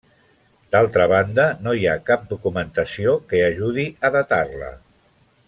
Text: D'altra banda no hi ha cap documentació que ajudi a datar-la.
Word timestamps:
D'altra 0.75 1.05
banda 1.11 1.45
no 1.65 1.75
hi 1.81 1.85
ha 1.91 1.99
cap 2.07 2.25
documentació 2.31 3.15
que 3.29 3.43
ajudi 3.51 3.87
a 4.01 4.13
datar-la. 4.19 4.73